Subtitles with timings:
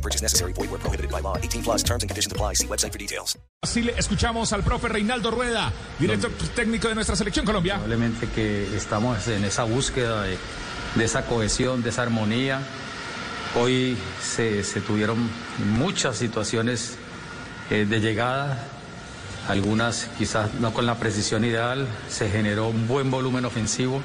[0.00, 0.54] No purchase necessary.
[0.54, 1.36] Void where prohibited by law.
[1.36, 2.54] 18 plus terms and conditions apply.
[2.54, 3.36] See website for details.
[3.62, 7.74] Así le escuchamos al profe Reinaldo Rueda, director técnico de nuestra selección Colombia.
[7.74, 10.38] Probablemente que estamos en esa búsqueda de,
[10.94, 12.62] de esa cohesión, de esa armonía.
[13.54, 15.28] Hoy se, se tuvieron
[15.76, 16.96] muchas situaciones
[17.68, 18.64] eh, de llegada,
[19.48, 24.02] algunas quizás no con la precisión ideal, se generó un buen volumen ofensivo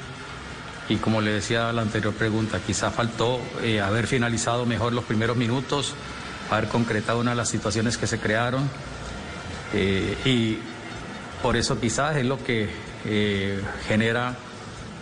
[0.88, 5.36] y como le decía la anterior pregunta, quizás faltó eh, haber finalizado mejor los primeros
[5.36, 5.94] minutos,
[6.50, 8.68] haber concretado una de las situaciones que se crearon
[9.74, 10.58] eh, y
[11.42, 12.68] por eso quizás es lo que
[13.04, 14.36] eh, genera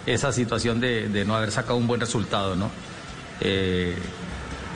[0.06, 2.70] esa situación de, no haber sacado un buen resultado, ¿no?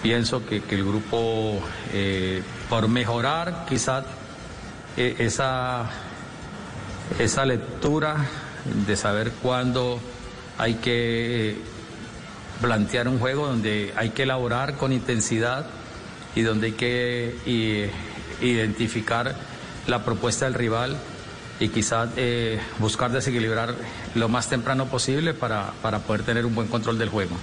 [0.02, 1.60] Pienso que, el grupo,
[2.70, 4.04] por mejorar quizás
[4.96, 5.90] esa,
[7.18, 8.16] esa lectura
[8.86, 10.00] de saber cuándo
[10.58, 11.56] hay que
[12.60, 15.66] plantear un juego donde hay que elaborar con intensidad
[16.34, 19.34] y donde hay que y- identificar
[19.86, 20.96] la propuesta del rival
[21.60, 23.74] y quizás eh, buscar desequilibrar
[24.14, 27.36] lo más temprano posible para, para poder tener un buen control del juego.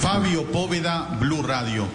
[0.00, 1.86] Fabio Póveda, Blue Radio.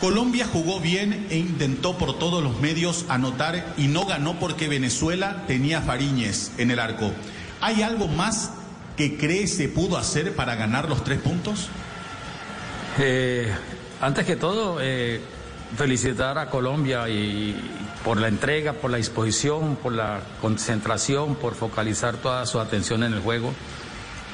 [0.00, 5.44] Colombia jugó bien e intentó por todos los medios anotar y no ganó porque Venezuela
[5.46, 7.12] tenía Fariñez en el arco.
[7.60, 8.52] ¿Hay algo más
[8.96, 11.68] que cree se pudo hacer para ganar los tres puntos?
[12.98, 13.52] Eh,
[14.00, 15.20] antes que todo, eh,
[15.76, 17.04] felicitar a Colombia
[18.04, 23.12] por la entrega, por la disposición, por la concentración, por focalizar toda su atención en
[23.12, 23.52] el juego.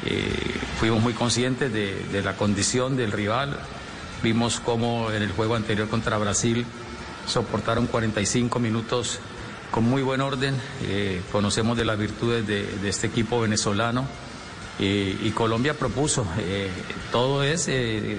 [0.04, 0.32] Eh,
[0.78, 3.58] fuimos muy conscientes de, la condición del rival.
[4.22, 6.64] Vimos cómo en el juego anterior contra Brasil
[7.26, 9.18] soportaron 45 minutos
[9.72, 10.54] con muy buen orden.
[11.32, 14.06] Conocemos de las virtudes de, de este equipo venezolano.
[14.78, 16.26] Y Colombia propuso.
[16.38, 16.70] eh,
[17.12, 18.18] todo es eh,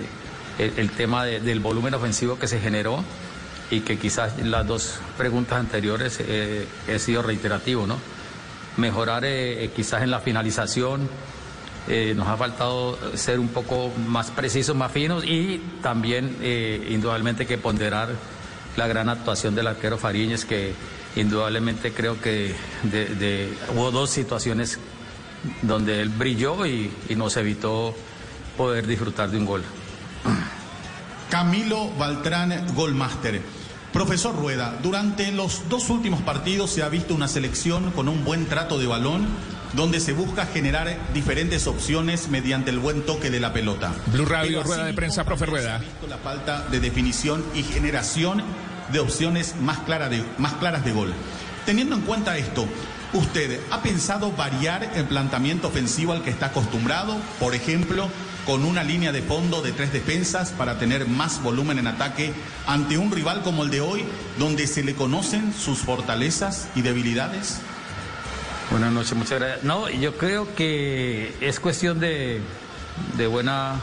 [0.60, 3.04] el, tema de- del volumen ofensivo que se generó
[3.72, 7.98] y que quizás las dos preguntas anteriores eh, he sido reiterativo, ¿no?
[8.78, 11.10] Mejorar eh, quizás en la finalización.
[12.16, 16.38] nos ha faltado ser un poco más precisos, más finos y también
[16.90, 18.10] indudablemente que ponderar
[18.78, 20.74] la gran actuación del arquero Fariñez que
[21.18, 24.80] indudablemente creo que de- de- hubo dos situaciones
[25.62, 27.96] donde él brilló y, y nos evitó
[28.58, 29.64] poder disfrutar de un gol.
[31.30, 33.42] Camilo Baltrán, Golmaster.
[33.92, 38.48] Profesor Rueda, durante los dos últimos partidos se ha visto una selección con un buen
[38.48, 39.28] trato de balón,
[39.74, 43.92] donde se busca generar diferentes opciones mediante el buen toque de la pelota.
[44.08, 45.78] Blue Radio, Pero rueda de prensa, profe se ha Rueda.
[45.78, 48.42] visto la falta de definición y generación
[48.92, 51.14] de opciones más, clara de- más claras de gol.
[51.66, 52.66] Teniendo en cuenta esto,
[53.14, 57.16] ¿usted ha pensado variar el planteamiento ofensivo al que está acostumbrado?
[57.40, 58.10] Por ejemplo,
[58.46, 62.34] con una línea de fondo de tres defensas para tener más volumen en ataque
[62.68, 64.04] ante un rival como el de hoy,
[64.38, 67.60] donde se le conocen sus fortalezas y debilidades?
[68.72, 69.64] Buenas noches, muchas gracias.
[69.64, 72.42] No, yo creo que es cuestión de,
[73.18, 73.76] de buena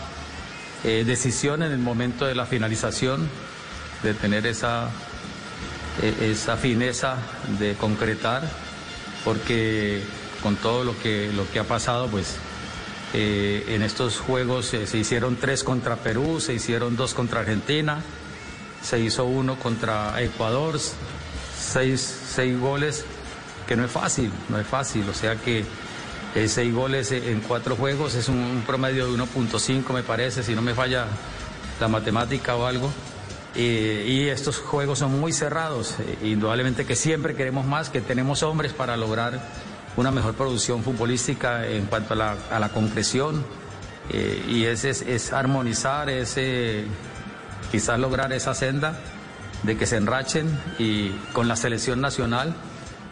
[0.84, 3.28] eh, decisión en el momento de la finalización,
[4.02, 4.88] de tener esa,
[6.02, 7.16] eh, esa fineza
[7.58, 8.42] de concretar,
[9.25, 10.03] porque
[10.42, 12.36] con todo lo que, lo que ha pasado, pues
[13.12, 18.03] eh, en estos juegos se hicieron tres contra Perú, se hicieron dos contra Argentina,
[18.82, 20.78] se hizo uno contra Ecuador,
[21.59, 22.00] seis,
[22.34, 23.04] seis goles,
[23.66, 25.64] que no es fácil, no es fácil, o sea que
[26.34, 30.54] eh, seis goles en cuatro juegos es un, un promedio de 1.5 me parece, si
[30.54, 31.06] no me falla
[31.80, 32.92] la matemática o algo.
[33.54, 38.72] Y estos juegos son muy cerrados, eh, indudablemente que siempre queremos más, que tenemos hombres
[38.72, 39.41] para lograr
[39.97, 43.44] una mejor producción futbolística en cuanto a la, a la concreción,
[44.10, 46.86] eh, y ese es, armonizar, es eh,
[47.72, 49.00] quizás lograr esa senda
[49.64, 50.48] de que se enrachen
[50.78, 52.54] y con la selección nacional,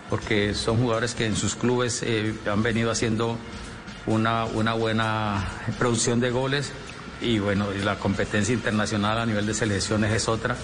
[0.08, 2.05] porque son jugadores que en sus clubes
[2.50, 3.37] han venido haciendo
[4.06, 5.44] una, una buena
[5.79, 6.73] producción de goles
[7.20, 10.56] y bueno, la competencia internacional a nivel de selecciones es otra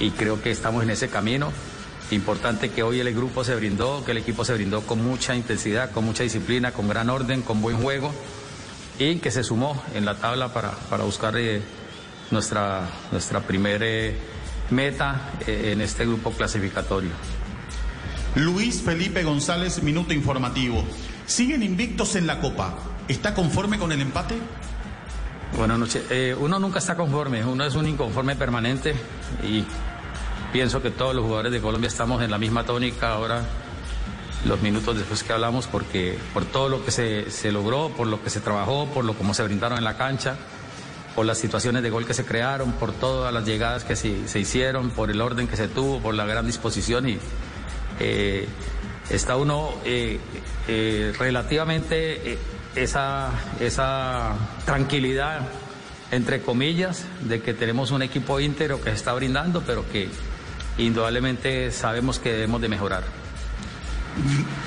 [0.00, 1.52] y creo que estamos en ese camino.
[2.10, 5.90] Importante que hoy el grupo se brindó, que el equipo se brindó con mucha intensidad,
[5.90, 8.12] con mucha disciplina, con gran orden, con buen juego
[8.98, 11.60] y que se sumó en la tabla para, para buscar eh,
[12.30, 14.14] nuestra, nuestra primera
[14.70, 17.10] meta eh, en este grupo clasificatorio.
[18.34, 20.84] Luis Felipe González, minuto informativo.
[21.26, 22.74] Siguen invictos en la Copa.
[23.08, 24.36] ¿Está conforme con el empate?
[25.54, 26.04] Buenas noches.
[26.10, 28.94] Eh, uno nunca está conforme, uno es un inconforme permanente
[29.42, 29.64] y
[30.52, 33.42] pienso que todos los jugadores de Colombia estamos en la misma tónica ahora,
[34.44, 38.28] los minutos después que hablamos, porque por todo lo que se, logró, por lo que
[38.28, 40.36] se trabajó, por lo como se brindaron en la cancha,
[41.14, 44.38] por las situaciones de gol que se crearon, por todas las llegadas que se, se
[44.38, 47.18] hicieron, por el orden que se tuvo, por la gran disposición y
[47.98, 48.46] eh,
[49.08, 50.18] está uno eh,
[50.68, 52.38] eh, relativamente
[52.76, 53.30] esa,
[53.60, 54.34] esa
[54.64, 55.40] tranquilidad,
[56.10, 60.08] entre comillas, de que tenemos un equipo íntegro que se está brindando, pero que
[60.78, 63.04] indudablemente sabemos que debemos de mejorar.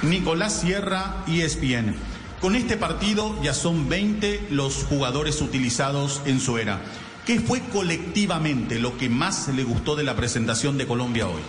[0.03, 1.95] Nicolás Sierra, ESPN.
[2.41, 6.79] Con este partido ya son 20 los jugadores utilizados en su era.
[7.25, 11.41] ¿Qué fue colectivamente lo que más le gustó de la presentación de Colombia hoy?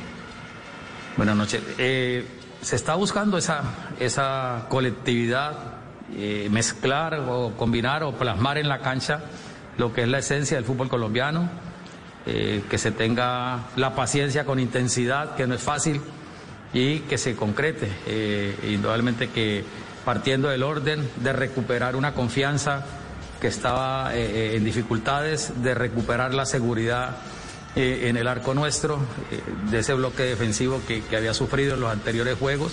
[1.17, 1.63] Buenas noches.
[1.79, 2.27] Eh,
[2.61, 3.63] se está buscando esa,
[3.99, 5.80] esa colectividad,
[6.17, 9.23] eh, mezclar o combinar o plasmar en la cancha
[9.79, 11.49] lo que es la esencia del fútbol colombiano,
[12.27, 16.01] eh, que se tenga la paciencia con intensidad, que no es fácil,
[16.73, 17.89] y que se concrete.
[18.69, 19.65] indudablemente que
[20.05, 22.87] partiendo del orden de recuperar una confianza
[23.41, 27.17] que estaba en dificultades, de recuperar la seguridad
[27.77, 28.99] eh, en el arco nuestro,
[29.31, 29.41] eh,
[29.71, 32.73] de ese bloque defensivo que, había sufrido en los anteriores juegos.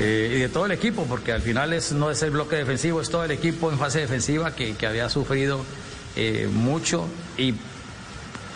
[0.00, 3.00] Eh, y de todo el equipo, porque al final es, no es el bloque defensivo,
[3.00, 5.64] es todo el equipo en fase defensiva que, que había sufrido
[6.52, 7.06] mucho
[7.36, 7.54] y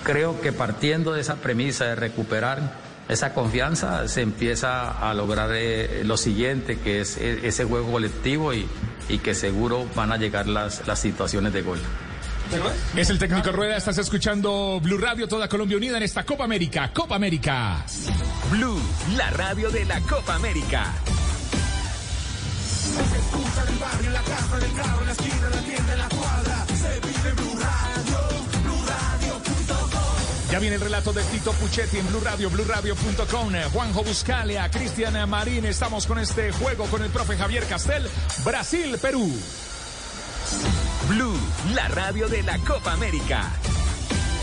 [0.02, 2.76] creo que partiendo de esa premisa de recuperar
[3.08, 5.50] esa confianza se empieza a lograr
[6.04, 8.66] lo siguiente, que es ese juego colectivo y,
[9.08, 11.78] y que seguro van a llegar las, las situaciones de gol.
[12.96, 16.90] Es el técnico Rueda, estás escuchando Blue Radio, toda Colombia unida en esta Copa América.
[16.92, 17.84] Copa América.
[18.50, 18.80] Blue,
[19.16, 20.92] la radio de la Copa América.
[23.34, 25.93] En el barrio, en la casa, en el carro, en la esquina, en la tienda,
[25.93, 26.67] en la cuadra.
[26.69, 28.19] Se vive Blue Radio,
[28.62, 30.50] BlueRadio.com.
[30.50, 33.52] Ya viene el relato de Tito Puchetti en Blue Radio, BlueRadio.com.
[33.73, 35.64] Juanjo Buscalia, Cristian Marín.
[35.64, 38.08] Estamos con este juego con el profe Javier Castel.
[38.44, 39.32] Brasil, Perú.
[41.08, 41.38] Blue,
[41.75, 43.50] la radio de la Copa América.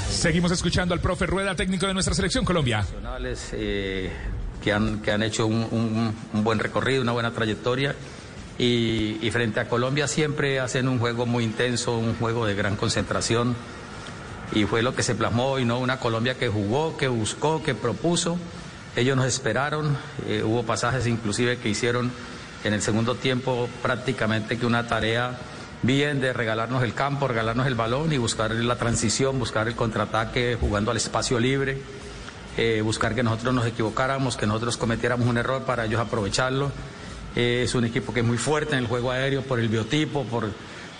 [0.09, 2.85] Seguimos escuchando al profe Rueda, técnico de nuestra selección Colombia.
[3.53, 4.11] Eh,
[4.61, 7.95] que, han, que han hecho un, buen recorrido, una buena trayectoria.
[8.59, 13.55] Y, frente a Colombia siempre hacen un juego muy intenso, un juego de gran concentración.
[14.53, 15.79] Y fue lo que se plasmó hoy, ¿no?
[15.79, 18.37] Una Colombia que jugó, que buscó, que propuso.
[18.97, 19.97] Ellos nos esperaron.
[20.27, 22.11] Eh, hubo pasajes inclusive que hicieron
[22.65, 25.37] en el segundo tiempo prácticamente que una tarea
[25.81, 30.57] bien de regalarnos el campo, regalarnos el balón y buscar la transición, buscar el contraataque
[30.59, 31.77] jugando al espacio libre,
[32.57, 36.73] eh, buscar que nosotros nos equivocáramos, que nosotros cometiéramos un error para ellos aprovecharlo.
[37.39, 40.25] Eh, es un equipo que es muy fuerte en el juego aéreo por el biotipo,
[40.25, 40.51] por,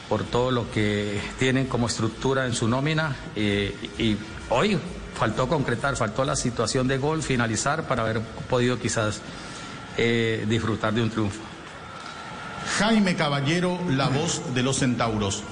[0.08, 3.14] por todo lo que tienen como estructura en su nómina.
[3.36, 4.16] Eh, y
[4.50, 4.80] hoy
[5.16, 9.22] faltó concretar, faltó la situación de gol, finalizar para haber podido quizás
[10.48, 11.42] disfrutar de un triunfo.
[12.78, 15.44] Jaime Caballero, la voz de los centauros.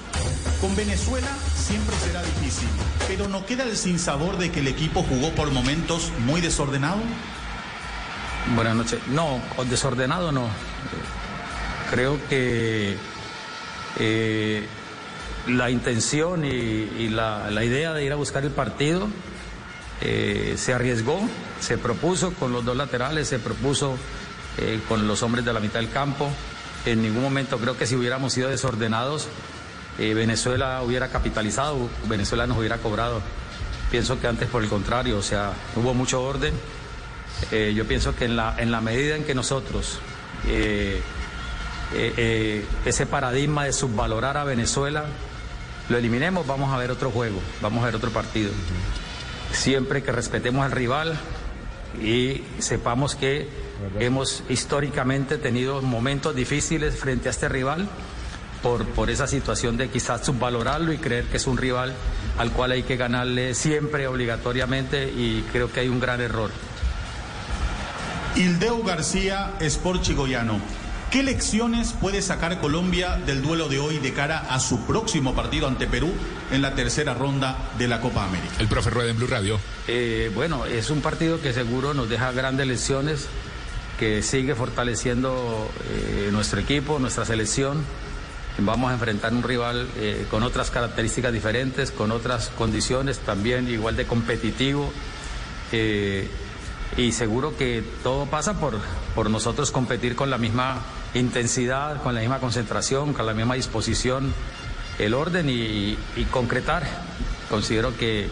[0.62, 2.70] Con Venezuela siempre será difícil,
[3.10, 7.02] pero ¿no queda el sinsabor de que el equipo jugó por momentos muy desordenado?
[8.56, 9.00] Buenas noches.
[9.10, 10.48] No, desordenado no.
[11.90, 12.98] Creo que
[14.00, 14.66] eh,
[15.48, 19.08] la intención y, la, idea de ir a buscar el partido
[20.02, 21.22] eh, se arriesgó,
[21.62, 23.96] se propuso con los dos laterales, se propuso
[24.58, 26.30] eh, con los hombres de la mitad del campo.
[26.86, 29.28] En ningún momento creo que si hubiéramos sido desordenados,
[29.98, 33.20] Venezuela hubiera capitalizado, Venezuela nos hubiera cobrado.
[33.90, 36.54] Pienso que antes por el contrario, o sea, hubo mucho orden.
[37.52, 40.00] Yo pienso que en la medida en que nosotros
[40.46, 41.02] eh,
[42.86, 45.06] ese paradigma de subvalorar a Venezuela
[45.90, 48.52] lo eliminemos, vamos a ver otro juego, vamos a ver otro partido.
[49.54, 51.18] Siempre que respetemos al rival
[52.02, 53.48] y sepamos que
[54.00, 57.88] Hemos históricamente tenido momentos difíciles frente a este rival
[58.64, 61.94] por, por esa situación de quizás subvalorarlo y creer que es un rival
[62.40, 66.50] al cual hay que ganarle siempre obligatoriamente y creo que hay un gran error.
[68.38, 70.60] Ildeo García, Sport Chigoyano.
[71.10, 75.68] ¿Qué lecciones puede sacar Colombia del duelo de hoy de cara a su próximo partido
[75.68, 76.14] ante Perú
[76.52, 78.54] en la tercera ronda de la Copa América?
[78.60, 79.60] El profe Rueda en Blue Radio.
[79.88, 83.28] Eh, bueno, es un partido que seguro nos deja grandes lecciones
[83.98, 87.84] que sigue fortaleciendo eh, nuestro equipo, nuestra selección.
[88.60, 93.96] vamos a enfrentar un rival eh, con otras características diferentes, con otras condiciones también igual
[93.96, 94.94] de competitivo.
[96.96, 98.80] Y seguro que todo pasa por,
[99.14, 100.82] por nosotros competir con la misma
[101.14, 104.34] intensidad, con la misma concentración, con la misma disposición,
[104.98, 106.84] el orden y, y concretar.
[107.50, 108.30] Considero que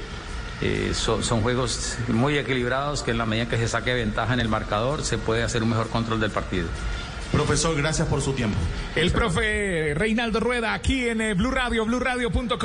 [0.62, 4.40] eh, son, son, juegos muy equilibrados que en la medida que se saque ventaja en
[4.40, 6.68] el marcador se puede hacer un mejor control del partido.
[7.32, 8.58] Profesor, gracias por su tiempo.
[8.96, 12.65] El profe Reinaldo Rueda aquí en eh, Blue Radio, BlueRadio.com.